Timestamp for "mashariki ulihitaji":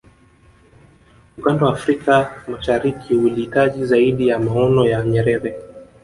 2.47-3.85